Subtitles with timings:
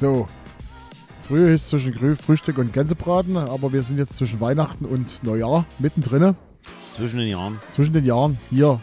[0.00, 0.28] So.
[1.22, 6.36] Früher ist zwischen Frühstück und Gänsebraten, aber wir sind jetzt zwischen Weihnachten und Neujahr mittendrin.
[6.94, 7.58] Zwischen den Jahren.
[7.72, 8.38] Zwischen den Jahren.
[8.48, 8.80] Hier.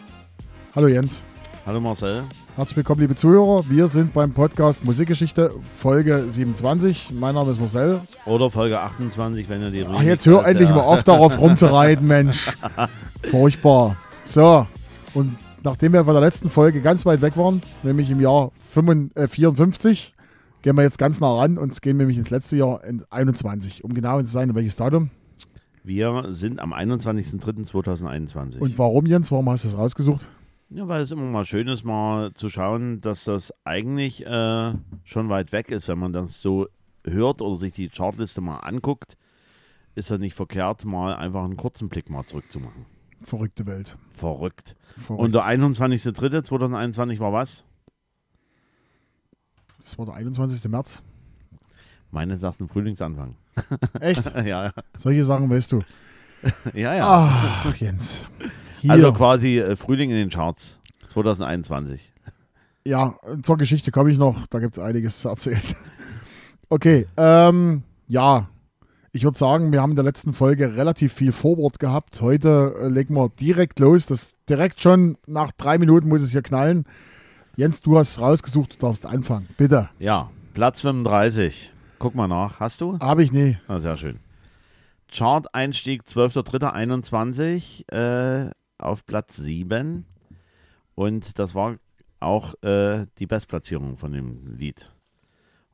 [0.74, 1.24] Hallo Jens.
[1.64, 2.22] Hallo Marcel.
[2.54, 3.64] Herzlich willkommen, liebe Zuhörer.
[3.68, 7.12] Wir sind beim Podcast Musikgeschichte, Folge 27.
[7.18, 8.00] Mein Name ist Marcel.
[8.26, 12.52] Oder Folge 28, wenn ihr die Ach, jetzt hör endlich mal auf, darauf rumzureiten, Mensch.
[13.30, 13.96] Furchtbar.
[14.22, 14.66] So,
[15.14, 20.12] und nachdem wir von der letzten Folge ganz weit weg waren, nämlich im Jahr 54,
[20.62, 23.84] gehen wir jetzt ganz nah ran und gehen nämlich ins letzte Jahr in 21.
[23.84, 25.10] Um genau zu sein, welches Datum?
[25.84, 28.58] Wir sind am 21.03.2021.
[28.58, 29.30] Und warum, Jens?
[29.30, 30.28] Warum hast du das rausgesucht?
[30.68, 34.72] Ja, weil es immer mal schön ist, mal zu schauen, dass das eigentlich äh,
[35.04, 36.66] schon weit weg ist, wenn man das so
[37.04, 39.16] hört oder sich die Chartliste mal anguckt,
[39.94, 42.84] ist das nicht verkehrt, mal einfach einen kurzen Blick mal zurückzumachen.
[43.22, 43.96] Verrückte Welt.
[44.10, 44.76] Verrückt.
[44.98, 45.22] Verrückt.
[45.22, 47.64] Und der 21.03.2021 war was?
[49.80, 50.68] Das war der 21.
[50.70, 51.02] März.
[52.10, 53.36] Meines Erachtens Frühlingsanfang.
[54.00, 54.24] Echt?
[54.36, 54.72] ja, ja.
[54.96, 55.82] Solche Sachen weißt du.
[56.74, 57.04] ja, ja.
[57.04, 58.24] Ach, Jens.
[58.80, 58.92] Hier.
[58.92, 62.12] Also quasi äh, Frühling in den Charts 2021.
[62.86, 64.46] Ja, zur Geschichte komme ich noch.
[64.46, 65.62] Da gibt es einiges zu erzählen.
[66.68, 68.48] Okay, ähm, ja.
[69.12, 72.20] Ich würde sagen, wir haben in der letzten Folge relativ viel Vorwort gehabt.
[72.20, 74.06] Heute äh, legen wir direkt los.
[74.06, 76.84] Das direkt schon nach drei Minuten muss es hier knallen.
[77.56, 79.48] Jens, du hast es rausgesucht, du darfst anfangen.
[79.56, 79.88] Bitte.
[79.98, 81.72] Ja, Platz 35.
[81.98, 82.60] Guck mal nach.
[82.60, 82.98] Hast du?
[82.98, 83.56] Habe ich nie.
[83.66, 84.20] Ah, sehr schön.
[85.10, 90.04] Chart-Einstieg 12.03.21 äh, auf Platz 7.
[90.94, 91.76] Und das war
[92.20, 94.92] auch äh, die Bestplatzierung von dem Lied.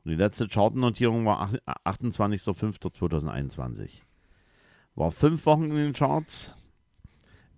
[0.05, 3.89] Und die letzte Chartnotierung war ach- 28.05.2021.
[4.95, 6.55] War fünf Wochen in den Charts.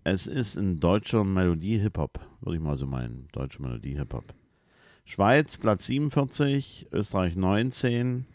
[0.03, 3.27] Es ist ein deutscher Melodie-Hip-Hop, würde ich mal so meinen.
[3.31, 4.33] Deutsche Melodie-Hip-Hop.
[5.03, 8.25] Schweiz, Platz 47, Österreich 19.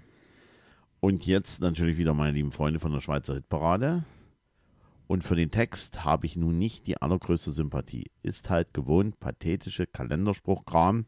[1.00, 4.04] Und jetzt natürlich wieder meine lieben Freunde von der Schweizer Hitparade.
[5.06, 8.10] Und für den Text habe ich nun nicht die allergrößte Sympathie.
[8.22, 11.06] Ist halt gewohnt pathetische Kalenderspruchkram,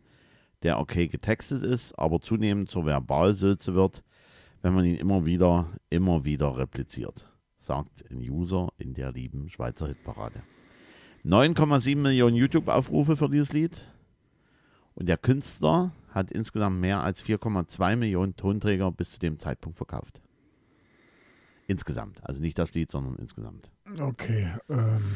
[0.62, 4.02] der okay getextet ist, aber zunehmend zur Verbalsülze wird,
[4.62, 9.88] wenn man ihn immer wieder, immer wieder repliziert, sagt ein User in der lieben Schweizer
[9.88, 10.42] Hitparade.
[11.24, 13.84] 9,7 Millionen YouTube-Aufrufe für dieses Lied.
[14.94, 20.20] Und der Künstler hat insgesamt mehr als 4,2 Millionen Tonträger bis zu dem Zeitpunkt verkauft.
[21.66, 22.18] Insgesamt.
[22.22, 23.70] Also nicht das Lied, sondern insgesamt.
[24.00, 25.14] Okay, ähm,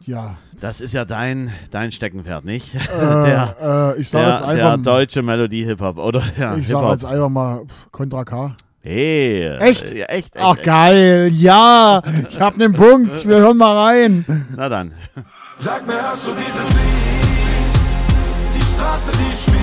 [0.00, 0.36] ja.
[0.60, 2.74] Das ist ja dein, dein Steckenpferd, nicht?
[2.74, 6.22] Äh, der äh, ich sage der, jetzt der einfach, deutsche Melodie-Hip-Hop, oder?
[6.36, 8.56] Ja, ich sage jetzt einfach mal Contra K.
[8.80, 9.56] Hey.
[9.60, 9.92] Echt?
[9.92, 10.64] Ja, echt, echt, Ach echt.
[10.64, 13.26] geil, ja, ich habe einen Punkt.
[13.26, 14.46] Wir hören mal rein.
[14.54, 14.92] Na dann.
[15.56, 17.74] Sag mir, hörst du dieses Lied?
[18.54, 19.56] Die Straße, die spielt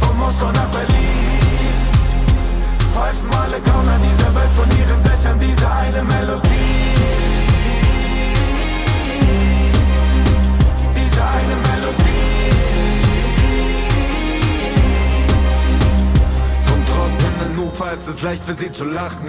[0.00, 1.78] Von Moskau nach Berlin.
[2.92, 6.48] Pfeifen alle Gauner dieser Welt von ihren Dächern Diese eine Melodie.
[10.96, 12.58] Diese eine Melodie.
[16.66, 19.28] Vom trockenen Ufer ist es leicht für sie zu lachen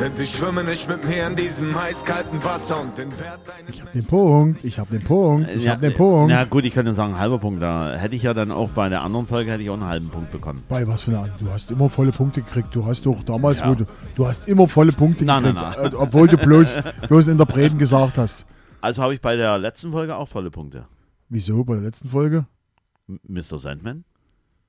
[0.00, 3.80] denn sie schwimmen nicht mit mir in diesem eiskalten Wasser und den Wert deines Ich
[3.82, 6.32] habe den Punkt, ich habe den Punkt, ich ja, habe den Punkt.
[6.32, 7.60] Na gut, ich könnte sagen, halber Punkt.
[7.62, 10.08] Da hätte ich ja dann auch bei der anderen Folge hätte ich auch einen halben
[10.08, 10.62] Punkt bekommen.
[10.68, 12.74] Bei was für eine Du hast immer volle Punkte gekriegt.
[12.74, 13.68] Du hast doch damals, Ja.
[13.68, 13.84] wo du,
[14.14, 15.92] du hast immer volle Punkte Nein, nein, gekriegt, nein.
[15.92, 16.78] äh, obwohl du bloß,
[17.08, 18.46] bloß Interpreten gesagt hast.
[18.80, 20.86] Also habe ich bei der letzten Folge auch volle Punkte.
[21.28, 21.62] Wieso?
[21.64, 22.46] Bei der letzten Folge?
[23.08, 23.58] M- Mr.
[23.58, 24.04] Sandman?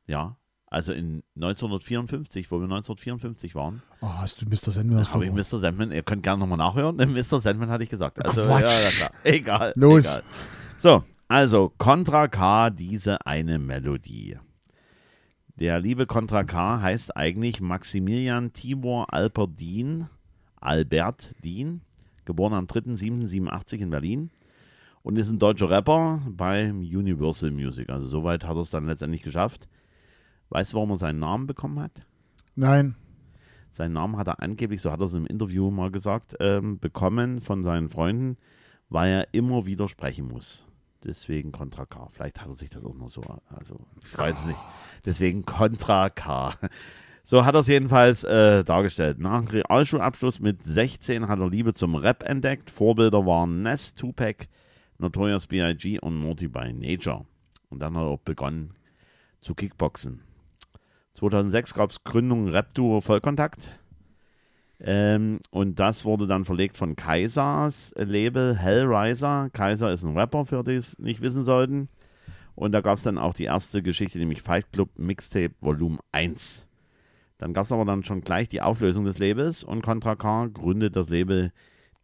[0.08, 0.36] Ja.
[0.72, 4.72] Also in 1954, wo wir 1954 waren, Ah, hast du Mr.
[4.72, 5.00] Sandman?
[5.00, 5.60] hast habe ich Mr.
[5.60, 7.42] Sandman, ihr könnt gerne nochmal nachhören, Mr.
[7.42, 8.26] Sandman hatte ich gesagt.
[8.26, 9.02] Also, Quatsch.
[9.02, 9.10] Ja.
[9.26, 9.74] Egal.
[9.76, 10.06] Los.
[10.06, 10.24] Egal.
[10.78, 14.38] So, also Contra K, diese eine Melodie.
[15.60, 20.08] Der liebe Contra K heißt eigentlich Maximilian Tibor Alperdin,
[20.62, 21.82] Albert Dien,
[22.24, 24.30] geboren am 3.7.87 in Berlin
[25.04, 27.90] und ist ein deutscher Rapper beim Universal Music.
[27.90, 29.68] Also soweit hat er es dann letztendlich geschafft.
[30.52, 32.06] Weißt du, warum er seinen Namen bekommen hat?
[32.56, 32.96] Nein.
[33.72, 37.40] Seinen Namen hat er angeblich, so hat er es im Interview mal gesagt, ähm, bekommen
[37.40, 38.38] von seinen Freunden,
[38.90, 40.66] weil er immer wieder sprechen muss.
[41.06, 42.10] Deswegen Contra K.
[42.10, 44.60] Vielleicht hat er sich das auch nur so, also ich weiß es nicht.
[45.06, 46.54] Deswegen Contra K.
[47.24, 49.20] So hat er es jedenfalls äh, dargestellt.
[49.20, 52.72] Nach Realschulabschluss mit 16 hat er Liebe zum Rap entdeckt.
[52.72, 54.48] Vorbilder waren Ness, Tupac,
[54.98, 56.00] Notorious B.I.G.
[56.00, 57.26] und Morty by Nature.
[57.70, 58.74] Und dann hat er auch begonnen
[59.40, 60.24] zu Kickboxen.
[61.14, 63.78] 2006 gab es Gründung Rap-Duo Vollkontakt.
[64.80, 69.50] Ähm, und das wurde dann verlegt von Kaisers Label Hellraiser.
[69.54, 71.88] Kaiser ist ein Rapper, für die es nicht wissen sollten.
[72.56, 76.68] Und da gab es dann auch die erste Geschichte, nämlich Fight Club Mixtape Volume 1.
[77.38, 80.96] Dann gab es aber dann schon gleich die Auflösung des Labels und Contra K gründet
[80.96, 81.52] das Label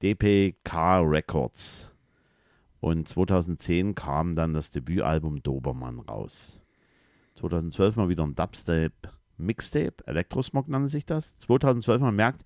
[0.02, 1.90] DPK Records.
[2.80, 6.60] Und 2010 kam dann das Debütalbum Dobermann raus.
[7.38, 8.94] 2012 mal wieder ein Dubstep
[9.38, 11.38] Mixtape, Elektrosmog nannte sich das.
[11.38, 12.42] 2012 man merkt,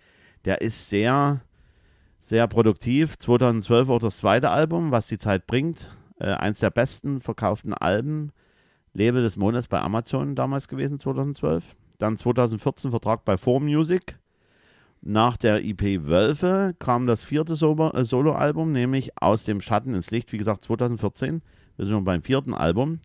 [0.46, 1.42] der ist sehr,
[2.20, 3.18] sehr produktiv.
[3.18, 5.90] 2012 auch das zweite Album, was die Zeit bringt.
[6.20, 8.32] Äh, eins der besten verkauften Alben.
[8.94, 11.76] Label des Monats bei Amazon damals gewesen, 2012.
[11.98, 14.16] Dann 2014 Vertrag bei 4Music.
[15.02, 20.34] Nach der IP Wölfe kam das vierte äh, Soloalbum, nämlich Aus dem Schatten ins Licht,
[20.34, 21.42] wie gesagt 2014.
[21.78, 23.00] Wir sind schon beim vierten Album.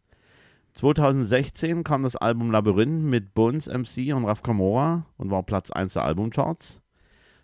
[0.76, 5.94] 2016 kam das Album Labyrinth mit Bones MC und Raf Kamora und war Platz 1
[5.94, 6.82] der Albumcharts.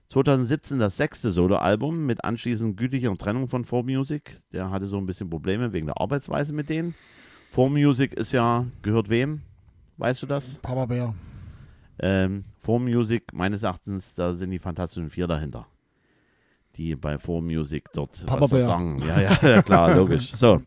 [0.09, 4.43] 2017 das sechste Soloalbum mit anschließend gütlicher Trennung von 4Music.
[4.53, 6.95] Der hatte so ein bisschen Probleme wegen der Arbeitsweise mit denen.
[7.55, 9.41] 4Music ist ja, gehört wem?
[9.97, 10.59] Weißt du das?
[10.59, 11.15] Papa Bär.
[12.01, 15.67] Ähm, 4Music, meines Erachtens, da sind die Fantastischen Vier dahinter.
[16.77, 18.67] Die bei 4Music dort Papa was Bär.
[18.67, 19.03] sagen.
[19.07, 20.33] Ja, ja, ja, klar, logisch.
[20.33, 20.61] So.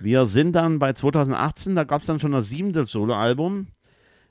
[0.00, 3.66] Wir sind dann bei 2018, da gab es dann schon das siebte Soloalbum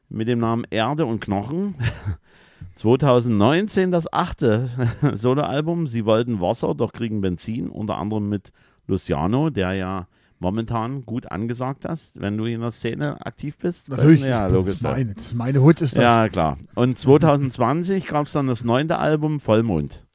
[0.09, 1.75] mit dem Namen Erde und Knochen.
[2.75, 4.69] 2019 das achte
[5.13, 5.87] Soloalbum.
[5.87, 8.51] Sie wollten Wasser, doch kriegen Benzin, unter anderem mit
[8.87, 10.07] Luciano, der ja
[10.39, 13.89] momentan gut angesagt hast, wenn du in der Szene aktiv bist.
[13.89, 14.21] Natürlich.
[14.21, 14.73] Ja, das, logisch.
[14.75, 16.03] ist meine, das ist meine Hut, ist das.
[16.03, 16.57] Ja, klar.
[16.75, 20.05] Und 2020 gab es dann das neunte Album Vollmond.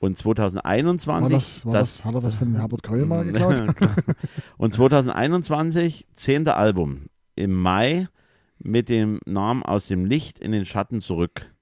[0.00, 1.06] Und 2021.
[1.06, 3.64] War das, war das, hat er das von Herbert Keul mal geklaut?
[4.56, 7.06] Und 2021, zehnte Album.
[7.34, 8.08] Im Mai
[8.58, 11.52] mit dem Namen Aus dem Licht in den Schatten zurück.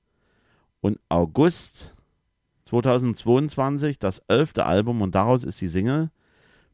[0.81, 1.95] Und August
[2.65, 6.11] 2022 das elfte Album und daraus ist die Single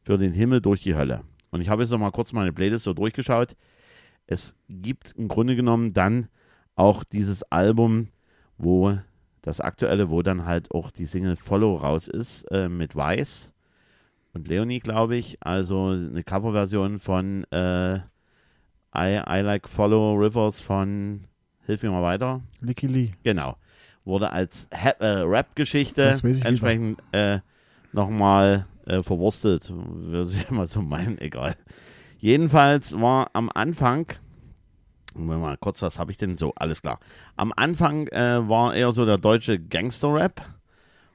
[0.01, 1.21] für den Himmel durch die Hölle.
[1.51, 3.55] Und ich habe jetzt noch mal kurz meine Playlist so durchgeschaut.
[4.25, 6.27] Es gibt im Grunde genommen dann
[6.75, 8.07] auch dieses Album,
[8.57, 8.97] wo
[9.43, 13.53] das aktuelle, wo dann halt auch die Single Follow raus ist, äh, mit Weiß
[14.33, 15.37] und Leonie, glaube ich.
[15.41, 17.95] Also eine Coverversion von äh,
[18.95, 21.25] I, I Like Follow Rivers von
[21.65, 22.41] Hilf mir mal weiter.
[22.61, 23.11] Licky Lee.
[23.23, 23.55] Genau.
[24.05, 27.39] Wurde als äh, Rap-Geschichte entsprechend äh,
[27.93, 29.71] nochmal äh, verwurstet.
[29.73, 31.55] Würde ich mal so meinen, egal.
[32.19, 34.07] Jedenfalls war am Anfang,
[35.15, 36.53] Moment mal kurz, was habe ich denn so?
[36.55, 36.99] Alles klar.
[37.35, 40.41] Am Anfang äh, war eher so der deutsche Gangster-Rap.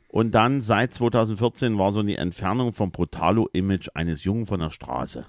[0.08, 5.26] Und dann seit 2014 war so die Entfernung vom Brutalo-Image eines Jungen von der Straße.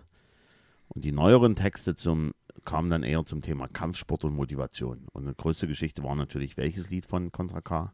[0.88, 2.32] Und die neueren Texte zum,
[2.64, 5.08] kamen dann eher zum Thema Kampfsport und Motivation.
[5.12, 7.94] Und eine größte Geschichte war natürlich, welches Lied von Contra K?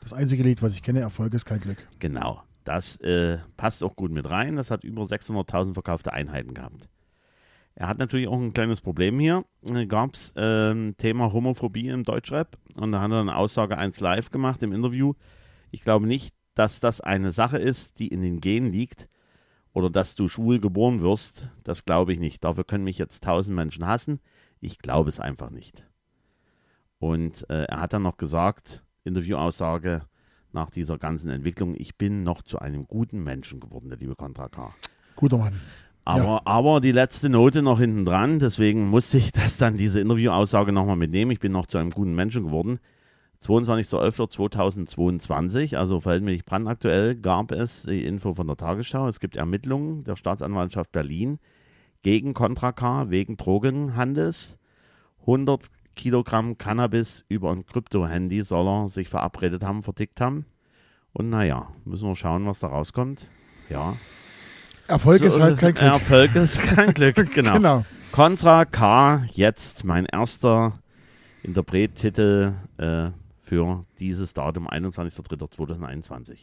[0.00, 1.86] Das einzige Lied, was ich kenne, Erfolg ist kein Glück.
[1.98, 2.42] Genau.
[2.64, 4.56] Das äh, passt auch gut mit rein.
[4.56, 6.88] Das hat über 600.000 verkaufte Einheiten gehabt.
[7.76, 9.44] Er hat natürlich auch ein kleines Problem hier.
[9.88, 14.30] Gab es ähm, Thema Homophobie im Deutschrap und da hat er eine Aussage 1 live
[14.30, 15.12] gemacht im Interview.
[15.70, 19.08] Ich glaube nicht, dass das eine Sache ist, die in den Genen liegt
[19.74, 21.50] oder dass du schwul geboren wirst.
[21.64, 22.42] Das glaube ich nicht.
[22.42, 24.20] Dafür können mich jetzt tausend Menschen hassen.
[24.60, 25.86] Ich glaube es einfach nicht.
[26.98, 30.06] Und äh, er hat dann noch gesagt, Interviewaussage
[30.52, 34.48] nach dieser ganzen Entwicklung, ich bin noch zu einem guten Menschen geworden, der liebe Contra
[34.48, 34.74] K.
[35.14, 35.60] Guter Mann.
[36.06, 40.70] Aber, aber die letzte Note noch hinten dran, deswegen musste ich das dann, diese Interviewaussage
[40.70, 41.32] nochmal mitnehmen.
[41.32, 42.78] Ich bin noch zu einem guten Menschen geworden.
[43.42, 49.08] 22.11.2022, also verhältnismäßig brandaktuell, gab es die Info von der Tagesschau.
[49.08, 51.40] Es gibt Ermittlungen der Staatsanwaltschaft Berlin
[52.02, 54.58] gegen Contra K wegen Drogenhandels.
[55.22, 55.62] 100
[55.96, 60.46] Kilogramm Cannabis über ein Krypto-Handy soll er sich verabredet haben, vertickt haben.
[61.12, 63.26] Und naja, müssen wir schauen, was da rauskommt.
[63.68, 63.96] Ja.
[64.88, 65.84] Erfolg So, ist halt kein Glück.
[65.84, 67.54] Erfolg ist kein Glück, genau.
[67.54, 67.84] genau.
[68.12, 70.78] Contra K, jetzt mein erster
[71.42, 76.38] Interprettitel äh, für dieses Datum, 21.03.2021.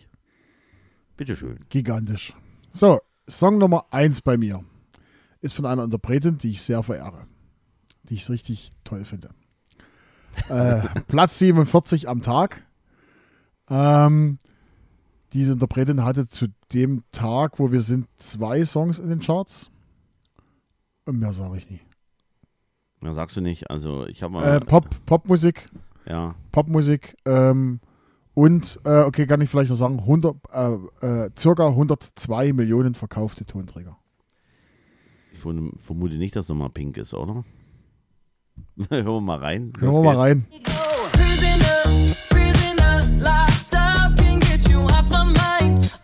[1.17, 1.59] Bitteschön.
[1.69, 2.33] Gigantisch.
[2.71, 4.63] So, Song Nummer 1 bei mir
[5.41, 7.27] ist von einer Interpretin, die ich sehr verehre.
[8.03, 9.29] Die ich richtig toll finde.
[10.49, 12.63] äh, Platz 47 am Tag.
[13.69, 14.39] Ähm,
[15.33, 19.69] diese Interpretin hatte zu dem Tag, wo wir sind, zwei Songs in den Charts.
[21.05, 21.81] Und mehr sage ich nie.
[23.01, 23.69] Mehr sagst du nicht.
[23.69, 24.43] Also ich habe mal.
[24.43, 25.65] Äh, Pop, Popmusik,
[26.07, 27.79] Ja, Popmusik ähm,
[28.33, 30.73] und, äh, okay, kann ich vielleicht noch sagen, 100, äh,
[31.05, 33.97] äh, circa 102 Millionen verkaufte Tonträger.
[35.33, 37.43] ich verm- vermute nicht, dass nochmal Pink ist, oder?
[38.89, 39.73] Hören wir mal rein.
[39.77, 40.45] Hören wir mal rein.
[41.11, 43.07] Prisoner, prisoner,
[45.63, 46.02] mind,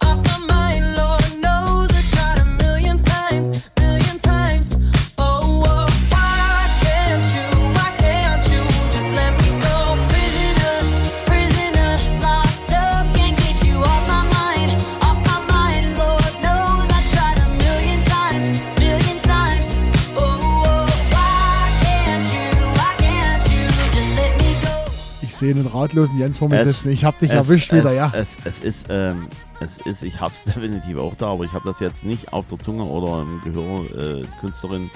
[25.51, 26.89] einen ratlosen Jens vor mir Es- sitzen.
[26.91, 28.11] Ich habe dich Es- erwischt es, wieder, ja.
[28.15, 29.27] Es, es ist, ähm,
[29.59, 32.59] es ist, ich hab's definitiv auch da, aber ich habe das jetzt nicht auf der
[32.59, 33.83] Zunge oder im Gehör,
[34.19, 34.89] äh, Künstlerin.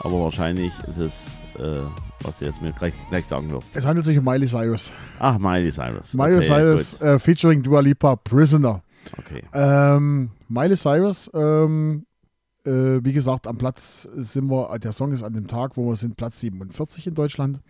[0.00, 1.12] Aber wahrscheinlich ist es,
[1.58, 1.80] äh,
[2.22, 3.76] was du jetzt mir gleich, gleich sagen wirst.
[3.76, 4.92] Es handelt sich um Miley Cyrus.
[5.18, 6.14] Ach, Miley Cyrus.
[6.14, 8.82] Miley okay, Cyrus äh, featuring Dua Lipa, Prisoner.
[9.18, 9.42] Okay.
[9.54, 12.06] Ähm, Miley Cyrus, ähm,
[12.66, 12.70] äh,
[13.04, 16.16] wie gesagt, am Platz sind wir, der Song ist an dem Tag, wo wir sind,
[16.16, 17.60] Platz 47 in Deutschland.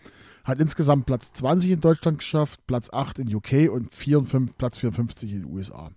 [0.44, 4.56] Hat insgesamt Platz 20 in Deutschland geschafft, Platz 8 in UK und 4 und 5,
[4.56, 5.90] Platz 54 in den USA.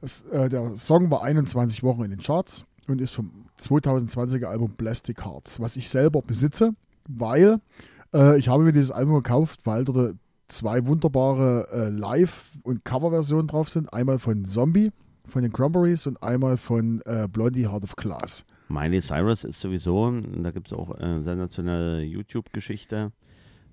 [0.00, 4.74] Das, äh, der Song war 21 Wochen in den Charts und ist vom 2020er Album
[4.76, 6.72] Plastic Hearts, was ich selber besitze,
[7.08, 7.58] weil
[8.14, 10.16] äh, ich habe mir dieses Album gekauft, weil dort
[10.48, 13.92] zwei wunderbare äh, Live- und Coverversionen drauf sind.
[13.92, 14.90] Einmal von Zombie,
[15.26, 18.44] von den Cranberries und einmal von äh, Blondie Heart of Glass.
[18.68, 23.12] Miley Cyrus ist sowieso, da gibt es auch eine sensationelle YouTube-Geschichte,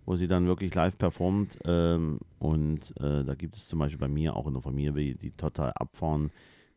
[0.05, 1.57] wo sie dann wirklich live performt.
[1.65, 5.31] Ähm, und äh, da gibt es zum Beispiel bei mir auch in der Familie, die
[5.31, 6.31] total abfahren,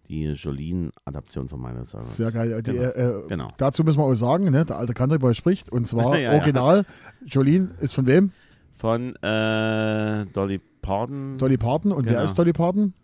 [0.08, 2.16] die Jolene-Adaption von Miley Cyrus.
[2.16, 2.62] Sehr geil.
[2.62, 2.82] Die, Genau.
[2.82, 3.48] äh, äh, Genau.
[3.58, 6.38] Dazu müssen wir auch sagen, ne, der alte Countryboy spricht und zwar Ja, ja.
[6.38, 6.86] original.
[7.26, 8.32] Jolene ist von wem?
[8.74, 11.36] Von äh, Dolly Parton.
[11.36, 11.92] Dolly Parton.
[11.92, 12.24] Und wer Genau.
[12.24, 12.94] ist Dolly Parton?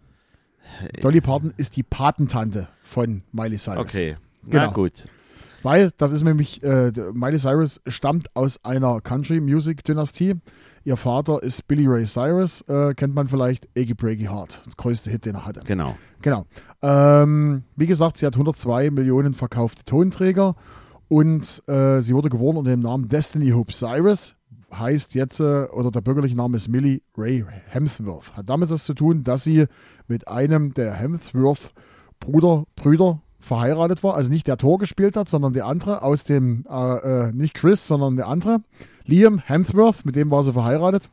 [1.03, 3.79] Dolly Parton ist die Patentante von Miley Cyrus.
[3.81, 4.67] Okay, Genau.
[4.67, 5.05] na gut.
[5.65, 10.35] Weil das ist nämlich, äh, Miley Cyrus stammt aus einer Country-Music-Dynastie.
[10.85, 15.11] Ihr Vater ist Billy Ray Cyrus, äh, kennt man vielleicht, Iggy Breaky Heart, der größte
[15.11, 15.63] Hit, den er hatte.
[15.65, 15.97] Genau.
[16.21, 16.45] Genau.
[16.83, 20.55] Ähm, wie gesagt, sie hat 102 Millionen verkaufte Tonträger
[21.09, 24.35] und äh, sie wurde geboren unter dem Namen Destiny Hope Cyrus.
[24.71, 28.37] Heißt jetzt, äh, oder der bürgerliche Name ist Millie Ray Hemsworth.
[28.37, 29.65] Hat damit das zu tun, dass sie
[30.09, 34.15] mit einem der Hemsworth-Bruder, Brüder verheiratet war.
[34.15, 37.87] Also nicht der Tor gespielt hat, sondern der andere aus dem, äh, äh, nicht Chris,
[37.87, 38.59] sondern der andere.
[39.07, 41.11] Liam Hemsworth, mit dem war sie verheiratet.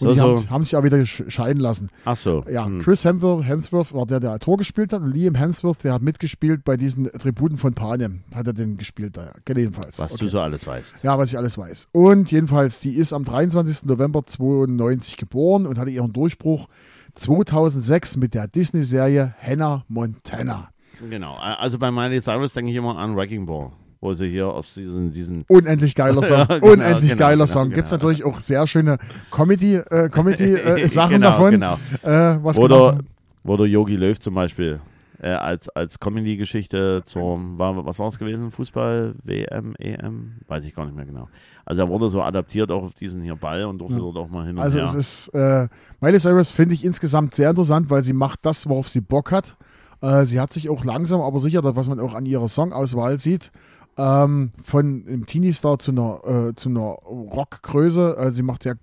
[0.00, 0.40] Und So, die haben, so.
[0.40, 1.88] sich- haben sich auch wieder scheiden lassen.
[2.04, 2.44] Ach so.
[2.50, 2.80] Ja, hm.
[2.80, 6.64] Chris Hemsworth, Hemsworth war der, der Tor gespielt hat und Liam Hemsworth, der hat mitgespielt
[6.64, 8.24] bei diesen Tributen von Panem.
[8.34, 9.54] Hat er den gespielt da, ja.
[9.56, 10.00] jedenfalls.
[10.00, 10.24] Was Okay.
[10.24, 11.04] du so alles weißt.
[11.04, 11.90] Ja, was ich alles weiß.
[11.92, 13.84] Und jedenfalls, die ist am 23.
[13.86, 16.66] November 92 geboren und hatte ihren Durchbruch
[17.14, 20.70] 2006 mit der Disney-Serie Hannah Montana.
[21.10, 21.34] Genau.
[21.36, 23.70] Also bei Miley Cyrus denke ich immer an Wrecking Ball,
[24.00, 26.38] wo sie hier aus diesen, diesen Unendlich geiler Song.
[26.38, 27.64] Ja, genau, Unendlich genau, geiler genau, Song.
[27.64, 27.74] genau.
[27.76, 28.98] Gibt es natürlich auch sehr schöne
[29.30, 31.50] Comedy, äh, Comedy äh, Sachen Genau, davon.
[31.52, 31.74] genau.
[32.02, 32.98] Äh, was Oder,
[33.44, 34.80] oder Yogi Löw zum Beispiel
[35.20, 38.50] äh, als, als Comedy-Geschichte zur, war, was war es gewesen?
[38.50, 40.32] Fußball, WM, EM?
[40.48, 41.28] Weiß ich gar nicht mehr genau.
[41.64, 44.44] Also er wurde so adaptiert auch auf diesen hier Ball und durfte dort auch mal
[44.46, 44.88] hin und Also her.
[44.88, 45.68] es ist, äh,
[46.00, 49.56] Miley Cyrus finde ich insgesamt sehr interessant, weil sie macht das, worauf sie Bock hat.
[50.00, 53.50] Äh, sie hat sich auch langsam, aber sicher, was man auch an ihrer Songauswahl sieht,
[53.96, 58.16] ähm, von einem Teenie-Star zu einer, äh, zu einer Rockgröße.
[58.18, 58.74] Äh, sie macht ja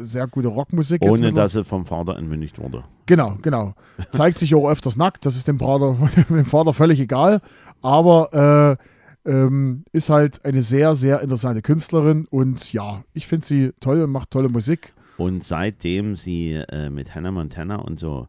[0.00, 1.02] sehr gute Rockmusik.
[1.02, 2.84] ohne dass sie vom Vater entmündigt wurde.
[3.06, 3.74] Genau, genau.
[4.10, 5.96] Zeigt sich auch öfters nackt, das ist dem Vater,
[6.28, 7.40] dem Vater völlig egal.
[7.82, 8.78] Aber
[9.24, 14.02] äh, ähm, ist halt eine sehr, sehr interessante Künstlerin und ja, ich finde sie toll
[14.02, 14.94] und macht tolle Musik.
[15.18, 18.28] Und seitdem sie äh, mit Hannah Montana und so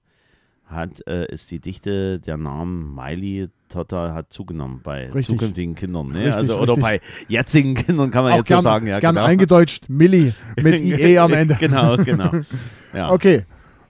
[0.67, 5.37] hat, äh, ist die Dichte der Namen Miley total hat zugenommen bei Richtig.
[5.37, 6.09] zukünftigen Kindern.
[6.09, 6.19] Ne?
[6.19, 6.83] Richtig, also, oder richtig.
[6.83, 8.87] bei jetzigen Kindern kann man Auch jetzt gern, so sagen.
[8.87, 9.27] Ja, gern genau.
[9.27, 11.55] eingedeutscht, Millie mit IE am Ende.
[11.59, 12.31] genau, genau.
[12.93, 13.11] Ja.
[13.11, 13.45] Okay.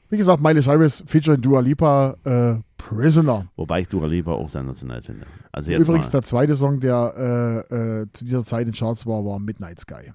[0.09, 3.45] Wie gesagt, Miley Cyrus featuring Dua Lipa, äh, Prisoner.
[3.55, 5.25] Wobei ich Dua Lipa auch sensationell finde.
[5.51, 9.25] Also Übrigens, mal, der zweite Song, der äh, äh, zu dieser Zeit in Charts war,
[9.25, 10.11] war Midnight Sky.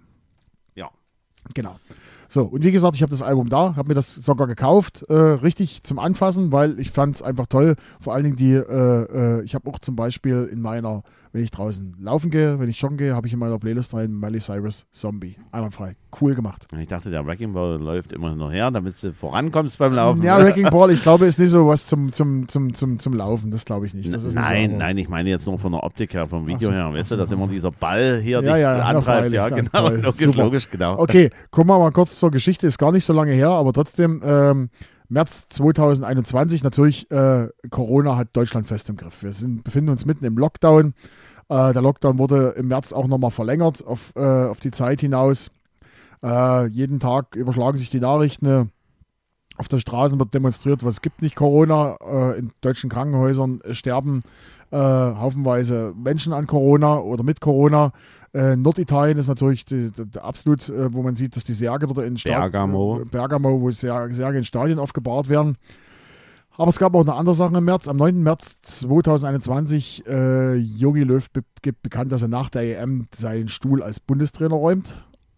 [0.75, 0.89] ja.
[1.55, 1.77] Genau.
[2.33, 5.13] So, und wie gesagt, ich habe das Album da, habe mir das sogar gekauft, äh,
[5.15, 7.77] richtig zum Anfassen, weil ich fand es einfach toll.
[8.01, 11.51] Vor allen Dingen die, äh, äh, ich habe auch zum Beispiel in meiner, wenn ich
[11.51, 14.87] draußen laufen gehe, wenn ich joggen gehe, habe ich in meiner Playlist rein Miley Cyrus
[14.93, 15.37] Zombie.
[15.51, 15.97] Einwandfrei.
[16.21, 16.67] Cool gemacht.
[16.79, 20.23] Ich dachte, der Wrecking Ball läuft immer noch her, damit du vorankommst beim Laufen.
[20.23, 23.51] Ja, Wrecking Ball, ich glaube, ist nicht so was zum, zum, zum, zum, zum Laufen.
[23.51, 24.13] Das glaube ich nicht.
[24.35, 26.93] Nein, nein, ich meine jetzt nur von der Optik her, vom Video so, her.
[26.93, 29.05] Weißt du, dass immer dieser Ball hier Ja, dich ja, ja, antreibt.
[29.05, 29.89] freilich, Ja, ja, genau.
[29.89, 30.99] logisch, logisch, genau.
[30.99, 32.67] Okay, kommen wir mal kurz zur Geschichte.
[32.67, 34.69] Ist gar nicht so lange her, aber trotzdem, ähm,
[35.13, 39.23] März 2021, natürlich, äh, Corona hat Deutschland fest im Griff.
[39.23, 40.95] Wir sind, befinden uns mitten im Lockdown.
[41.49, 45.51] Äh, der Lockdown wurde im März auch nochmal verlängert auf, äh, auf die Zeit hinaus.
[46.23, 48.71] Äh, jeden Tag überschlagen sich die Nachrichten.
[49.59, 51.97] Auf den Straßen wird demonstriert, was gibt nicht Corona.
[52.01, 54.23] Äh, in deutschen Krankenhäusern sterben
[54.71, 57.93] äh, haufenweise Menschen an Corona oder mit Corona.
[58.35, 61.87] Äh, Norditalien ist natürlich die, die, die absolut, äh, wo man sieht, dass die Särge
[61.87, 63.01] dort in Sta- Bergamo.
[63.01, 65.57] äh, Bergamo, wo Sär- Särge in Stadien aufgebahrt werden.
[66.57, 67.89] Aber es gab auch eine andere Sache im März.
[67.89, 68.23] Am 9.
[68.23, 73.83] März 2021, äh, Jogi Löw be gibt bekannt, dass er nach der EM seinen Stuhl
[73.83, 74.95] als Bundestrainer räumt.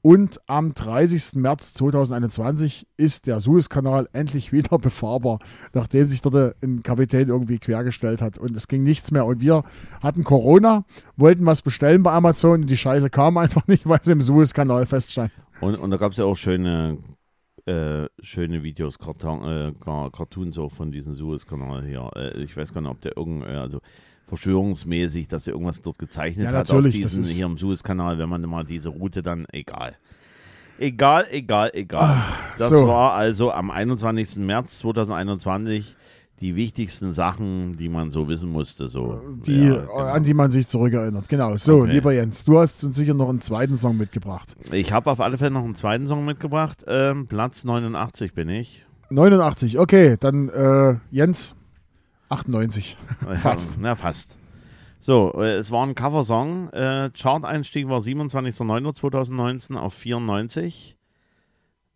[0.07, 1.37] Und am 30.
[1.37, 5.39] März 2021 ist der Suezkanal endlich wieder befahrbar,
[5.73, 9.25] nachdem sich dort ein Kapitän irgendwie quergestellt hat und es ging nichts mehr.
[9.25, 9.65] Und wir
[10.03, 10.85] hatten Corona,
[11.17, 14.85] wollten was bestellen bei Amazon und die Scheiße kam einfach nicht, weil sie im Suezkanal
[14.85, 15.31] feststand.
[15.63, 16.99] Und, und da gab es ja auch schöne,
[17.65, 22.11] äh, schöne Videos, Karton, äh, Car- Cartoons auch von diesem Suezkanal hier.
[22.15, 23.81] Äh, ich weiß gar nicht, ob der irgend, äh, also
[24.27, 27.59] verschwörungsmäßig, dass er irgendwas dort gezeichnet Ja, hat natürlich, auf das diesen ist- hier im
[27.59, 29.97] Suezkanal, wenn man mal diese Route dann, egal.
[30.79, 32.17] Egal, egal, egal.
[32.59, 32.89] das so.
[32.89, 34.37] war also am 21.
[34.45, 35.97] März 2021
[36.41, 38.89] die wichtigsten Sachen, die man so wissen musste.
[38.89, 39.21] So.
[39.47, 39.93] Die, Ja, genau.
[39.95, 41.29] an die man sich zurückerinnert.
[41.29, 41.57] Genau.
[41.57, 41.93] So, Okay.
[41.93, 44.57] lieber Jens, du hast uns sicher noch einen zweiten Song mitgebracht.
[44.73, 46.85] Ich habe auf alle Fälle noch einen zweiten Song mitgebracht.
[46.89, 48.85] Ähm, Platz 89 bin ich.
[49.11, 51.55] 89, okay, dann äh, Jens,
[52.29, 52.99] 98.
[53.37, 53.79] Fast.
[53.81, 54.37] Na, fast.
[55.01, 56.69] So, äh, es war ein Coversong.
[56.71, 60.97] Äh, Chart-Einstieg war 27.09.2019 auf 94.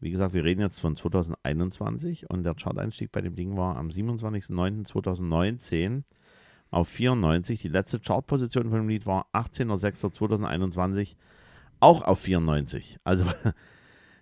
[0.00, 3.88] Wie gesagt, wir reden jetzt von 2021 und der Chart-Einstieg bei dem Ding war am
[3.88, 6.04] 27.09.2019
[6.70, 7.62] auf 94.
[7.62, 11.16] Die letzte Chartposition von dem Lied war 18.06.2021
[11.80, 12.98] auch auf 94.
[13.04, 13.24] Also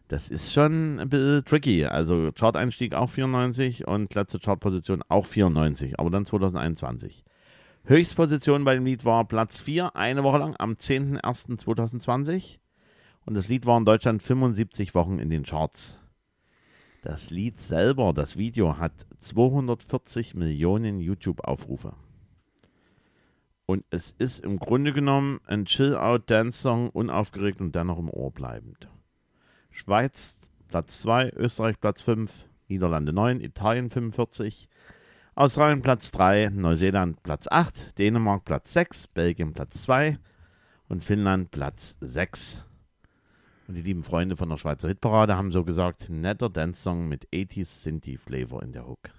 [0.08, 1.84] das ist schon ein bisschen tricky.
[1.84, 7.24] Also Chart-Einstieg auch 94 und letzte Chartposition auch 94, aber dann 2021.
[7.84, 12.58] Höchstposition bei dem Lied war Platz 4, eine Woche lang am 10.01.2020.
[13.24, 15.98] Und das Lied war in Deutschland 75 Wochen in den Charts.
[17.02, 21.94] Das Lied selber, das Video, hat 240 Millionen YouTube-Aufrufe.
[23.66, 28.88] Und es ist im Grunde genommen ein Chill-Out-Dance-Song, unaufgeregt und dennoch im Ohr bleibend.
[29.76, 32.32] Schweiz Platz 2, Österreich Platz 5,
[32.68, 34.68] Niederlande 9, Italien 45,
[35.34, 40.18] Australien Platz 3, Neuseeland Platz 8, Dänemark Platz 6, Belgien Platz 2
[40.88, 42.64] und Finnland Platz 6.
[43.68, 47.82] Und die lieben Freunde von der Schweizer Hitparade haben so gesagt, netter Dance-Song mit 80s
[47.82, 49.10] Sinti-Flavor in der Hook.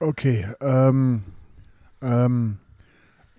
[0.00, 1.22] Okay, ähm,
[2.00, 2.58] ähm,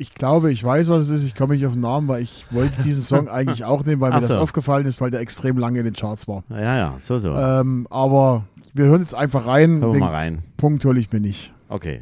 [0.04, 1.24] ich glaube, ich weiß, was es ist.
[1.24, 4.10] Ich komme nicht auf den Namen, weil ich wollte diesen Song eigentlich auch nehmen, weil
[4.12, 4.40] mir Ach das so.
[4.40, 6.44] aufgefallen ist, weil der extrem lange in den Charts war.
[6.50, 7.34] Ja, ja, so, so.
[7.34, 9.80] Ähm, aber wir hören jetzt einfach rein.
[9.80, 10.44] Hören wir Den mal rein.
[10.58, 11.54] Punkt hole ich mir nicht.
[11.70, 12.02] Okay.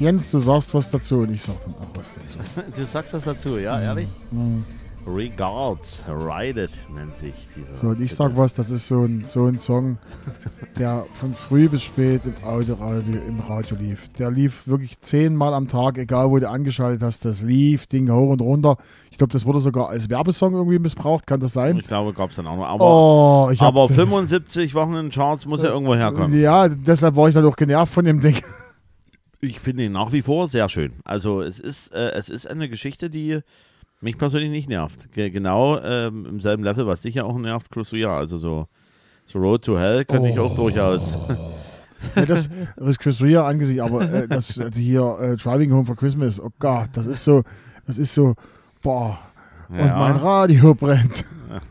[0.00, 2.38] Jens, du sagst was dazu und ich sag dann auch was dazu.
[2.76, 4.08] Du sagst das dazu, ja, ehrlich?
[5.06, 7.76] Regards, Ride It nennt sich dieser.
[7.80, 9.96] So, und ich sag was, das ist so ein, so ein Song,
[10.78, 14.08] der von früh bis spät im Autoradio, im Radio lief.
[14.18, 18.28] Der lief wirklich zehnmal am Tag, egal wo du angeschaltet hast, das lief, Ding hoch
[18.30, 18.76] und runter.
[19.10, 21.78] Ich glaube, das wurde sogar als Werbesong irgendwie missbraucht, kann das sein?
[21.78, 22.66] Ich glaube, gab es dann auch noch.
[22.66, 26.38] Aber, Oh, aber das- 75 Wochen in Charts muss ja irgendwo herkommen.
[26.40, 28.36] Ja, deshalb war ich dann auch genervt von dem Ding.
[29.40, 30.92] Ich finde ihn nach wie vor sehr schön.
[31.04, 33.40] Also es ist, äh, es ist eine Geschichte, die
[34.00, 35.12] mich persönlich nicht nervt.
[35.12, 38.16] Ge genau ähm, im selben Level, was dich ja auch nervt, Chris Rea.
[38.16, 38.66] Also so,
[39.26, 41.14] so Road to Hell könnte ich auch durchaus.
[42.16, 42.48] Ja, das
[42.78, 46.88] ist Chris Rea angesichts, aber äh, das hier äh, Driving Home for Christmas, oh Gott,
[46.94, 47.42] das ist so,
[47.86, 48.34] das ist so,
[48.80, 49.18] boah,
[49.68, 49.98] und Ja.
[49.98, 51.26] mein Radio brennt.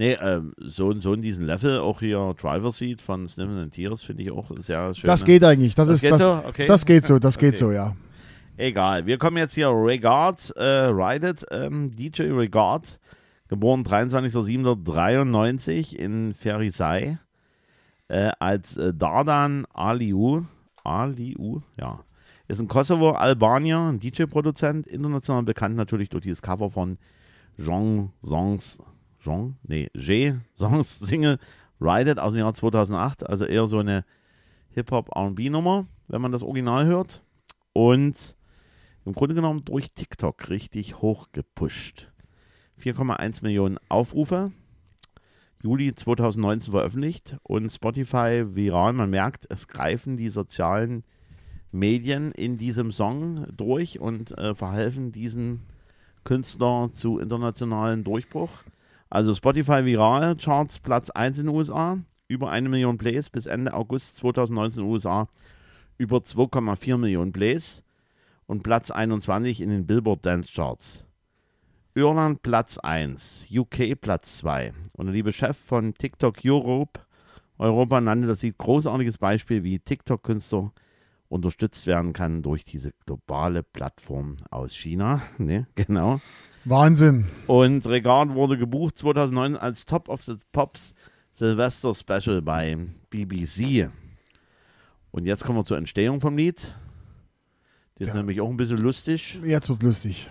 [0.00, 4.02] Nee, ähm, so, so in diesem Level, auch hier Driver Seat von Sniffin and Tears
[4.02, 5.06] finde ich auch sehr schön.
[5.06, 5.26] Das ne?
[5.26, 6.42] geht eigentlich, das, Das ist geht das, so?
[6.48, 6.66] Okay.
[6.66, 7.58] das geht so, das geht Okay.
[7.58, 7.94] so, ja.
[8.56, 12.98] Egal, wir kommen jetzt hier Regard, äh, Ride It, ähm, DJ Regard,
[13.48, 17.18] geboren 23.07.93 in Ferisai,
[18.08, 20.46] äh, als äh, Dardan Aliu,
[20.82, 22.00] Aliu, ja,
[22.48, 26.96] ist ein Kosovo-Albanier, ein DJ-Produzent, international bekannt natürlich durch dieses Cover von
[27.58, 28.78] Jean Songs,
[29.22, 31.38] Jean, nee, G Songs Single
[31.80, 34.04] Ride It aus dem Jahr 2008, also eher so eine
[34.70, 37.22] Hip-Hop-R&B-Nummer, wenn man das Original hört.
[37.72, 38.36] Und
[39.04, 42.08] im Grunde genommen durch TikTok richtig hoch gepusht.
[42.82, 44.52] 4,1 Millionen Aufrufe.
[45.62, 48.92] Juli 2019 veröffentlicht und Spotify viral.
[48.92, 51.04] Man merkt, es greifen die sozialen
[51.70, 55.60] Medien in diesem Song durch und äh, verhelfen diesen
[56.24, 58.50] Künstler zu internationalen Durchbruch.
[59.10, 63.74] Also Spotify viral, Charts Platz 1 in den USA, über eine Million Plays bis Ende
[63.74, 65.28] August 2019 in den USA,
[65.98, 67.82] über 2,4 Millionen Plays
[68.46, 71.04] und Platz 21 in den Billboard Dance Charts.
[71.96, 74.72] Irland Platz 1, UK Platz 2.
[74.96, 77.00] Und der liebe Chef von TikTok Europe,
[77.58, 80.72] Europa nannte das Lied großartiges Beispiel, wie TikTok-Künstler
[81.28, 85.20] unterstützt werden kann durch diese globale Plattform aus China.
[85.38, 86.20] ne, genau.
[86.64, 87.26] Wahnsinn.
[87.46, 90.94] Und Regard wurde gebucht 2009 als Top of the Pops
[91.32, 92.76] Silvester Special bei
[93.10, 93.90] BBC.
[95.10, 96.74] Und jetzt kommen wir zur Entstehung vom Lied.
[97.96, 98.20] Das ist Ja.
[98.20, 99.40] nämlich auch ein bisschen lustig.
[99.44, 100.30] Jetzt wird lustig.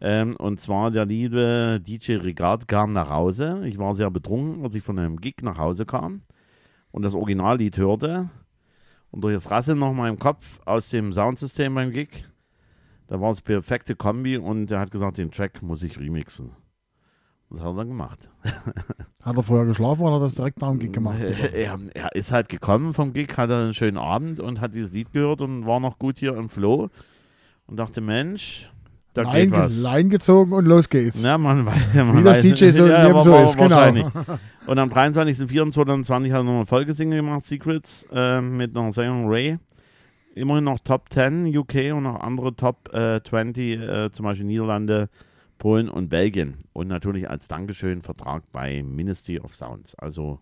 [0.00, 3.62] Ähm, und zwar der liebe DJ Regard kam nach Hause.
[3.66, 6.22] Ich war sehr betrunken, als ich von einem Gig nach Hause kam
[6.92, 8.30] und das Originallied hörte.
[9.10, 12.24] Und durch das Rasseln noch mal im Kopf aus dem Soundsystem beim Gig,
[13.08, 16.50] da war es perfekte Kombi und er hat gesagt, den Track muss ich remixen.
[17.50, 18.30] Das hat er dann gemacht.
[19.22, 21.18] Hat er vorher geschlafen oder hat er das direkt nach dem Gig gemacht?
[21.20, 25.12] er, er ist halt gekommen vom Gig, hatte einen schönen Abend und hat dieses Lied
[25.12, 26.88] gehört und war noch gut hier im Flow
[27.66, 28.70] und dachte, Mensch,
[29.14, 29.76] da Lein, geht was.
[29.78, 31.22] Lein gezogen und los geht's.
[31.24, 34.10] Ja, man, man Wie das weiß- DJ so im Leben wa- so ist, genau.
[34.66, 39.58] Und am 23.04.2020 hat er noch eine Folgesingle gemacht, Secrets, äh, mit einer Sängerin Ray.
[40.38, 45.08] Immerhin noch Top 10 UK und noch andere Top äh, 20, äh, zum Beispiel Niederlande,
[45.58, 46.58] Polen und Belgien.
[46.72, 49.94] Und natürlich als Dankeschön Vertrag bei Ministry of Sounds.
[49.96, 50.38] Also,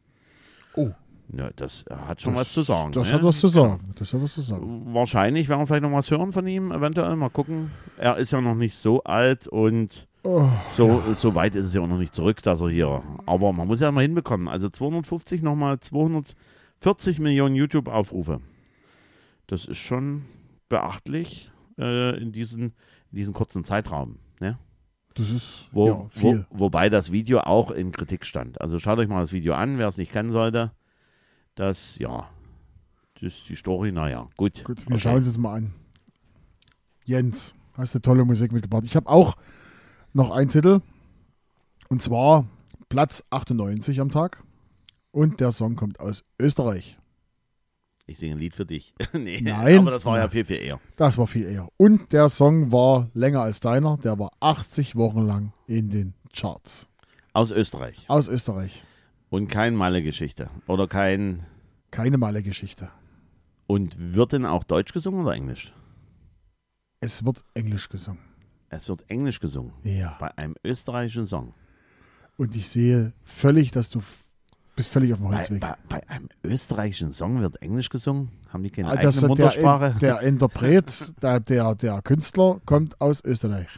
[0.74, 0.90] Oh.
[1.34, 2.92] ja, das hat schon was zu sagen.
[2.92, 3.14] Das ne?
[3.14, 3.80] hat was zu sagen.
[3.98, 4.82] Das hat was zu sagen.
[4.92, 7.16] Wahrscheinlich werden wir vielleicht noch was hören von ihm, eventuell.
[7.16, 7.70] Mal gucken.
[7.96, 11.80] Er ist ja noch nicht so alt und Oh, so, so weit ist es ja
[11.80, 13.00] auch noch nicht zurück, dass er hier.
[13.26, 14.48] Aber man muss ja mal hinbekommen.
[14.48, 18.40] Also 250 nochmal 240 Millionen YouTube-Aufrufe.
[19.46, 20.24] Das ist schon
[20.68, 22.62] beachtlich äh, in, diesen,
[23.10, 24.18] in diesem kurzen Zeitraum.
[24.40, 24.58] Ne?
[25.14, 26.46] das ist Wo, ja, viel.
[26.50, 28.60] Wo, wobei das Video auch in Kritik stand.
[28.60, 30.72] Also schaut euch mal das Video an, wer es nicht kennen sollte.
[31.54, 32.28] Das, ja,
[33.14, 34.62] das ist die Story, naja, gut.
[34.64, 34.98] Gut, wir Okay.
[35.00, 35.72] schauen uns jetzt mal an.
[37.04, 38.84] Jens, hast du tolle Musik mitgebracht.
[38.84, 39.36] Ich habe auch
[40.12, 40.80] noch einen Titel.
[41.88, 42.46] Und zwar
[42.88, 44.42] Platz 98 am Tag.
[45.12, 46.98] Und der Song kommt aus Österreich.
[48.08, 48.94] Ich singe ein Lied für dich.
[49.12, 49.78] nee, Nein.
[49.78, 50.80] aber das war ja viel, viel eher.
[50.94, 51.68] Das war viel eher.
[51.76, 53.96] Und der Song war länger als deiner.
[53.98, 56.88] Der war 80 Wochen lang in den Charts.
[57.32, 58.04] Aus Österreich.
[58.08, 58.84] Aus Österreich.
[59.28, 60.50] Und kein Malle-Geschichte.
[60.68, 61.44] Oder kein.
[61.90, 62.90] Keine male Geschichte.
[63.66, 65.72] Und wird denn auch Deutsch gesungen oder Englisch?
[67.00, 68.20] Es wird Englisch gesungen.
[68.68, 69.72] Es wird Englisch gesungen.
[69.82, 70.16] Ja.
[70.20, 71.54] Bei einem österreichischen Song.
[72.36, 74.00] Und ich sehe völlig, dass du
[74.76, 75.60] bist völlig auf dem Bei, Holzweg.
[75.60, 78.30] bei, bei einem österreichischen Song wird Englisch gesungen?
[78.52, 79.94] Haben die keine Ah, eigene der, Muttersprache?
[80.00, 83.68] der Interpret, der, der, der Künstler kommt aus Österreich.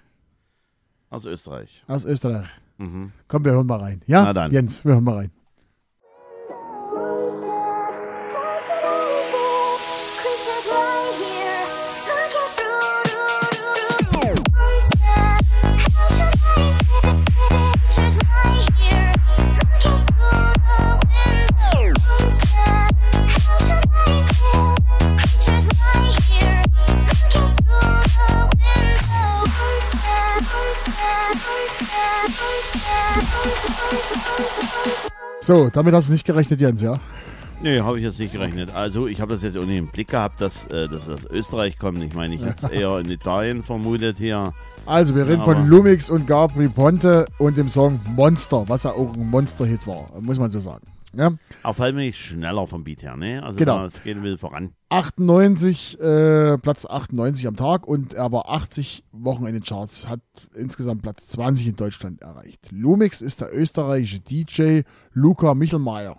[1.11, 1.83] Aus Österreich.
[1.87, 2.47] Aus Österreich.
[2.77, 3.13] Mhm.
[3.29, 4.03] Komm, wir hören mal rein.
[4.07, 4.31] Ja.
[4.49, 5.31] Jens, wir hören mal rein.
[35.41, 36.99] So, damit hast du nicht gerechnet, Jens, ja?
[37.61, 38.73] Nee, habe ich jetzt nicht gerechnet.
[38.75, 41.31] Also, ich habe das jetzt auch nicht im Blick gehabt, dass, äh, dass das aus
[41.31, 42.03] Österreich kommt.
[42.05, 44.53] Ich meine, ich hätte es eher in Italien vermutet hier.
[44.87, 48.91] Also, wir reden Aber- von Lumix und Gabri Ponte und dem Song Monster, was ja
[48.91, 50.87] auch ein Monster-Hit war, muss man so sagen.
[51.15, 51.33] Ja?
[51.63, 53.43] Auf jeden Fall schneller vom Beat her, ne?
[53.43, 53.85] Also, Genau.
[53.85, 54.73] es geht ein bisschen voran.
[54.91, 60.21] 98, äh, Platz 98 am Tag und er war 80 Wochen in den Charts, hat
[60.55, 62.69] insgesamt Platz 20 in Deutschland erreicht.
[62.71, 66.17] Lumix ist der österreichische DJ Luca Michelmeier.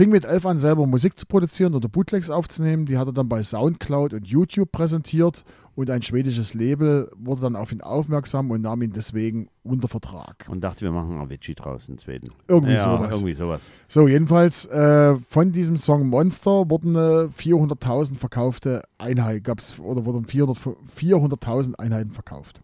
[0.00, 2.86] Fing mit elf an, selber Musik zu produzieren oder Bootlegs aufzunehmen.
[2.86, 7.54] Die hat er dann bei Soundcloud und YouTube präsentiert und ein schwedisches Label wurde dann
[7.54, 10.46] auf ihn aufmerksam und nahm ihn deswegen unter Vertrag.
[10.48, 12.30] Und dachte, wir machen Avicii draus in Schweden.
[12.48, 13.10] Irgendwie ja, sowas.
[13.10, 13.66] Irgendwie sowas.
[13.88, 20.24] So, jedenfalls äh, von diesem Song Monster wurden äh, 400.000 verkaufte Einheiten, gab's, oder wurden
[20.24, 22.62] 400 400.000 Einheiten verkauft.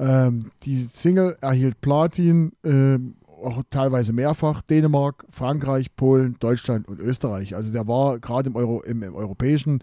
[0.00, 7.54] Ähm, die Single erhielt Platin, ähm, auch teilweise mehrfach, Dänemark, Frankreich, Polen, Deutschland und Österreich.
[7.54, 9.82] Also der war gerade im, Euro, im, im europäischen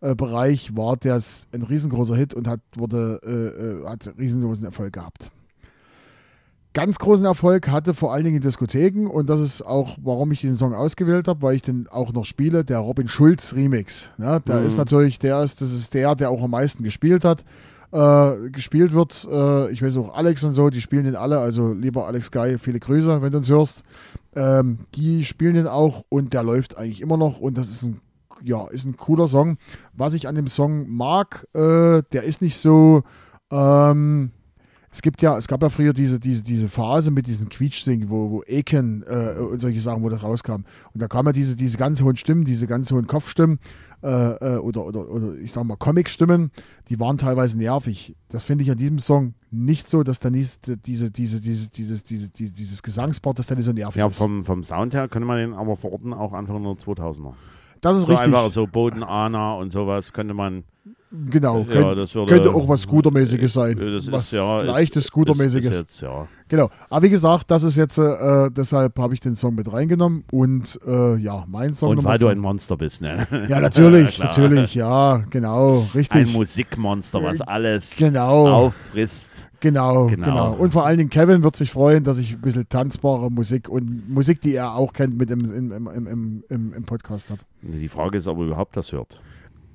[0.00, 1.20] äh, Bereich war der
[1.52, 5.30] ein riesengroßer Hit und hat, wurde, äh, äh, hat riesengroßen Erfolg gehabt
[6.78, 10.40] ganz großen Erfolg hatte vor allen Dingen in Diskotheken und das ist auch, warum ich
[10.42, 14.10] diesen Song ausgewählt habe, weil ich den auch noch spiele, der Robin Schulz Remix.
[14.16, 14.66] Ja, der Mhm.
[14.66, 17.44] ist natürlich, der ist, das ist der, der auch am meisten gespielt hat.
[17.90, 21.72] Äh, gespielt wird, äh, ich weiß auch Alex und so, die spielen den alle, also
[21.72, 23.82] lieber Alex Guy, viele Grüße, wenn du uns hörst.
[24.36, 28.00] Ähm, die spielen den auch und der läuft eigentlich immer noch und das ist ein,
[28.44, 29.56] ja, ist ein cooler Song.
[29.94, 33.04] Was ich an dem Song mag, äh, der ist nicht so,
[33.50, 34.32] ähm,
[34.98, 38.30] es gibt ja, es gab ja früher diese, diese, diese Phase mit diesen Quietschsingen, wo,
[38.32, 40.64] wo Eken äh, und solche Sachen, wo das rauskam.
[40.92, 43.60] Und da kamen ja diese, diese ganz hohen Stimmen, diese ganz hohen Kopfstimmen
[44.02, 46.50] äh, äh, oder, oder, oder ich sag mal Comic-Stimmen,
[46.88, 48.16] die waren teilweise nervig.
[48.28, 52.02] Das finde ich an diesem Song nicht so, dass da nicht diese, diese, diese, dieses,
[52.02, 54.18] diese, diese, dieses Gesangspart, dass der nicht so nervig Ja, ist.
[54.18, 57.34] vom, vom Sound her könnte man den aber verorten auch Anfang der 2000er.
[57.82, 58.26] das ist So richtig.
[58.26, 60.64] einfach so Boden, Ana und sowas könnte man.
[61.30, 63.78] Genau, Ja, könnt, das würde- könnte auch was Scootermäßiges sein.
[63.78, 64.60] äh, Das was ist ja.
[64.60, 65.72] leichtes ist, Scootermäßiges.
[65.74, 66.28] Ist, jetzt, ja.
[66.48, 66.68] Genau.
[66.90, 70.78] Aber wie gesagt, das ist jetzt, äh, deshalb habe ich den Song mit reingenommen und
[70.86, 73.26] äh, ja, mein Song Und weil du ein Monster bist, ne?
[73.48, 74.28] Ja, natürlich, Klar.
[74.28, 76.32] natürlich, ja, genau, Ein richtig.
[76.34, 79.30] Musikmonster, was alles Genau, auffrisst.
[79.60, 80.26] genau, Genau.
[80.26, 83.68] genau, Und vor allen Dingen Kevin wird sich freuen, dass ich ein bisschen tanzbare Musik
[83.70, 87.40] und Musik, die er auch kennt, mit im, im, im, im, im, im Podcast habe.
[87.62, 89.20] Die Frage ist, ob er überhaupt das hört.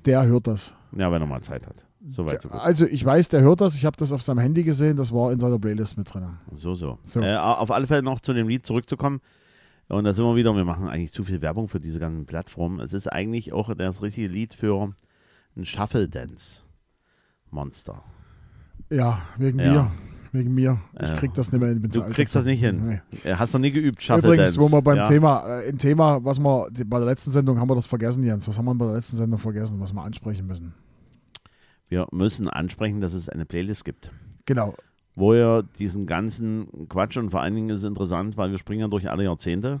[0.06, 0.74] Der hört das.
[0.96, 1.86] Ja, wenn er mal Zeit hat.
[2.06, 2.60] So weit, so gut.
[2.60, 3.76] Also ich weiß, der hört das.
[3.76, 4.96] Ich habe das auf seinem Handy gesehen.
[4.96, 6.26] Das war in seiner Playlist mit drin.
[6.52, 6.98] So, so.
[7.02, 7.20] So.
[7.20, 9.20] Äh, auf alle Fälle noch zu dem Lied zurückzukommen.
[9.88, 12.80] Und da sind wir wieder, wir machen eigentlich zu viel Werbung für diese ganzen Plattformen.
[12.80, 14.94] Es ist eigentlich auch das richtige Lied für
[15.56, 16.62] ein Shuffle Dance
[17.50, 18.02] Monster.
[18.90, 19.72] Ja, wegen Ja.
[19.72, 19.90] mir.
[20.32, 20.80] Wegen mir.
[21.00, 21.14] Ich Ja.
[21.14, 21.82] krieg das nicht mehr hin.
[21.82, 23.00] Du kriegst das nicht hin.
[23.22, 23.28] Nee.
[23.30, 24.60] Äh, Hast du nie geübt, Shuffle Übrigens, Dance?
[24.72, 25.06] wo wir beim ja?
[25.08, 28.48] Thema, äh, ein Thema, was wir bei der letzten Sendung haben wir das vergessen, Jens.
[28.48, 30.74] Was haben wir bei der letzten Sendung vergessen, was wir ansprechen müssen?
[31.88, 34.10] Wir müssen ansprechen, dass es eine Playlist gibt.
[34.46, 34.74] Genau.
[35.16, 38.80] wo ihr diesen ganzen Quatsch und vor allen Dingen ist es interessant, weil wir springen
[38.82, 39.80] ja durch alle Jahrzehnte,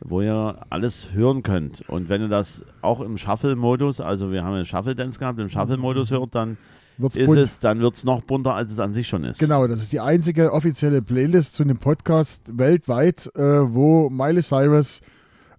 [0.00, 1.88] wo ihr alles hören könnt.
[1.88, 6.10] Und wenn ihr das auch im Shuffle-Modus, also wir haben einen Shuffle-Dance gehabt, im Shuffle-Modus
[6.10, 6.56] hört, dann
[6.96, 7.38] Wird's ist bunt.
[7.38, 9.38] es, dann wird es noch bunter, als es an sich schon ist.
[9.38, 15.00] Genau, das ist die einzige offizielle Playlist zu einem Podcast weltweit, äh, wo Miley Cyrus,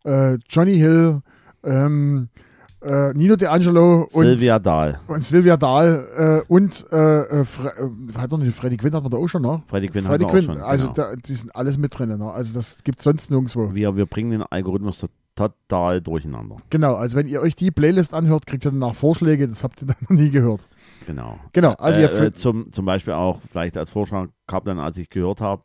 [0.04, 1.22] äh, Johnny Hill,
[1.64, 2.30] ähm,
[2.82, 5.00] äh, Nino D'Angelo und Sylvia Dahl.
[5.08, 7.46] und Sylvia Dahl äh, und äh, äh, äh,
[8.18, 9.64] hat noch nicht, Freddy Quinn hat man da auch schon, ne?
[9.68, 10.58] Freddie Quinn Freddy auch Quinn, schon.
[10.60, 11.10] also genau.
[11.10, 12.32] da, die sind alles mit drin, ne?
[12.32, 13.74] Also das gibt sonst nirgendwo.
[13.74, 16.58] wir, wir bringen den Algorithmus to- total durcheinander.
[16.70, 19.88] Genau, also wenn ihr euch die Playlist anhört, kriegt ihr danach Vorschläge, das habt ihr
[19.88, 20.66] dann noch nie gehört.
[21.08, 21.38] Genau.
[21.54, 24.98] Genau, also ihr äh, findet- zum, zum Beispiel auch vielleicht als Vorschlag kam dann, als
[24.98, 25.64] ich gehört habe,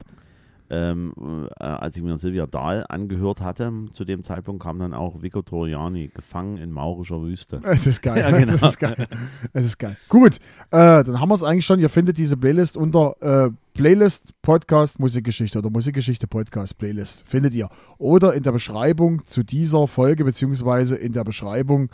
[0.70, 1.12] ähm,
[1.58, 5.42] äh, als ich mir Silvia Dahl angehört hatte, zu dem Zeitpunkt kam dann auch Vico
[5.42, 7.60] Toriani, gefangen in maurischer Wüste.
[7.64, 8.20] Es ist geil.
[8.20, 8.52] Ja, genau.
[8.52, 9.08] Es ist geil.
[9.52, 9.96] Es ist geil.
[10.08, 10.36] Gut,
[10.70, 11.80] äh, dann haben wir es eigentlich schon.
[11.80, 17.24] Ihr findet diese Playlist unter äh, Playlist Podcast Musikgeschichte oder Musikgeschichte Podcast Playlist.
[17.26, 17.68] Findet ihr.
[17.98, 21.90] Oder in der Beschreibung zu dieser Folge, beziehungsweise in der Beschreibung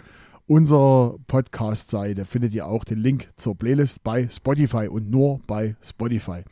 [0.47, 6.43] unserer Podcast-Seite findet ihr auch den Link zur Playlist bei Spotify und nur bei Spotify.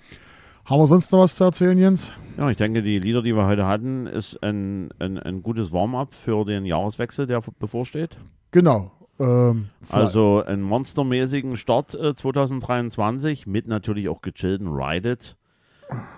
[0.66, 2.14] Haben wir sonst noch was zu erzählen, Jens?
[2.38, 6.14] Ja, ich denke, die Lieder, die wir heute hatten, ist ein, ein, ein gutes Warm-up
[6.14, 8.16] für den Jahreswechsel, der bevorsteht.
[8.50, 8.90] Genau.
[9.20, 15.36] Ähm, Also einen monstermäßigen Start äh, 2023 mit natürlich auch gechillten Ride It.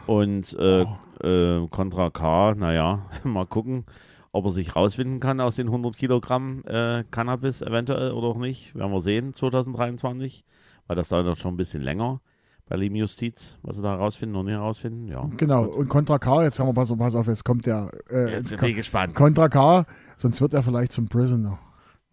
[0.06, 0.82] Und äh,
[1.24, 3.84] äh, Contra K, naja, mal gucken,
[4.30, 8.76] ob er sich rausfinden kann aus den 100 Kilogramm äh, Cannabis eventuell oder auch nicht.
[8.76, 10.44] Werden wir sehen 2023,
[10.86, 12.20] weil das dauert schon ein bisschen länger
[12.68, 15.08] bei Lieben Justiz, was sie da herausfinden und nicht herausfinden.
[15.08, 15.28] Ja.
[15.36, 15.64] genau.
[15.64, 18.70] Und Contra K, jetzt haben wir, pass, pass auf, jetzt kommt der äh, Jetzt bin
[18.70, 19.14] ich gespannt.
[19.14, 21.58] Contra K, sonst wird er vielleicht zum Prisoner.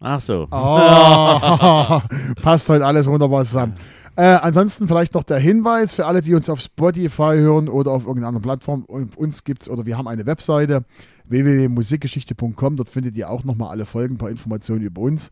[0.00, 0.46] Ach so.
[0.50, 2.00] Oh,
[2.42, 3.74] passt heute alles wunderbar zusammen.
[4.16, 8.02] Äh, ansonsten vielleicht noch der Hinweis für alle, die uns auf Spotify hören oder auf
[8.02, 8.84] irgendeiner anderen Plattform.
[8.84, 10.84] Uns gibt's oder wir haben eine Webseite
[11.24, 12.76] www.musikgeschichte.com.
[12.76, 15.30] Dort findet ihr auch nochmal alle Folgen, ein paar Informationen über uns.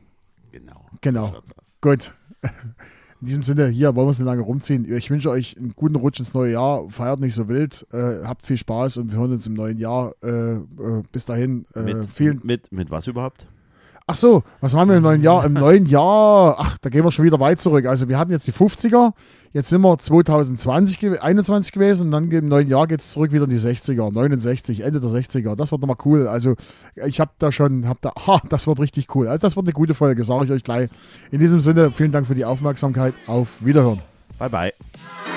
[0.53, 0.87] Genau.
[1.01, 1.35] Genau.
[1.81, 2.13] Gut.
[3.21, 4.91] In diesem Sinne, hier wollen wir es nicht lange rumziehen.
[4.91, 6.89] Ich wünsche euch einen guten Rutsch ins neue Jahr.
[6.89, 7.87] Feiert nicht so wild.
[7.93, 10.15] Äh, habt viel Spaß und wir hören uns im neuen Jahr.
[10.23, 10.63] Äh, äh,
[11.13, 11.67] bis dahin.
[11.75, 12.41] Äh, Mit, vielen.
[12.45, 13.47] mit, mit was überhaupt?
[14.13, 15.45] Ach so, was machen wir im neuen Jahr?
[15.45, 17.87] Im neuen Jahr, ach, da gehen wir schon wieder weit zurück.
[17.87, 19.13] Also wir hatten jetzt die 50er,
[19.53, 23.31] jetzt sind wir 2020, gew- 21 gewesen und dann im neuen Jahr geht es zurück
[23.31, 25.55] wieder in die 60er, 69, Ende der 60er.
[25.55, 26.27] Das wird nochmal cool.
[26.27, 26.57] Also
[27.07, 29.29] ich habe da schon, hab da, ha, das wird richtig cool.
[29.29, 30.91] Also das wird eine gute Folge, sage ich euch gleich.
[31.31, 33.15] In diesem Sinne, vielen Dank für die Aufmerksamkeit.
[33.29, 34.01] Auf Wiederhören.
[34.41, 35.30] Bye, bye.